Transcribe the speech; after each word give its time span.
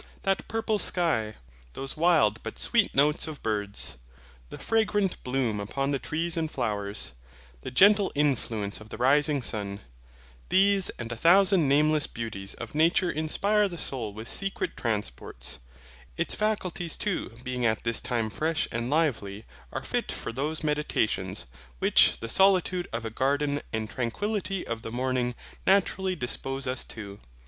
That 0.23 0.47
purple 0.47 0.79
sky, 0.79 1.35
those 1.73 1.95
wild 1.95 2.41
but 2.41 2.57
sweet 2.57 2.95
notes 2.95 3.27
of 3.27 3.43
birds, 3.43 3.97
the 4.49 4.57
fragrant 4.57 5.23
bloom 5.23 5.59
upon 5.59 5.91
the 5.91 5.99
trees 5.99 6.35
and 6.35 6.49
flowers, 6.49 7.13
the 7.61 7.69
gentle 7.69 8.11
influence 8.15 8.81
of 8.81 8.89
the 8.89 8.97
rising 8.97 9.43
sun, 9.43 9.79
these 10.49 10.89
and 10.97 11.11
a 11.11 11.15
thousand 11.15 11.67
nameless 11.69 12.07
beauties 12.07 12.55
of 12.55 12.73
nature 12.73 13.11
inspire 13.11 13.67
the 13.69 13.77
soul 13.77 14.11
with 14.11 14.27
secret 14.27 14.75
transports; 14.75 15.59
its 16.17 16.33
faculties 16.33 16.97
too 16.97 17.37
being 17.43 17.63
at 17.67 17.83
this 17.83 18.01
time 18.01 18.31
fresh 18.31 18.67
and 18.71 18.89
lively, 18.89 19.45
are 19.71 19.83
fit 19.83 20.11
for 20.11 20.31
those 20.31 20.63
meditations, 20.63 21.45
which 21.77 22.19
the 22.21 22.27
solitude 22.27 22.87
of 22.91 23.05
a 23.05 23.11
garden 23.11 23.61
and 23.71 23.87
tranquillity 23.87 24.65
of 24.65 24.81
the 24.81 24.91
morning 24.91 25.35
naturally 25.67 26.15
dispose 26.15 26.65
us 26.65 26.83
to. 26.83 27.19